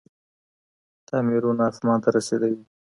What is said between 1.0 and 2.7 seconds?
تعميرونه اسمان ته رسېدلي دي.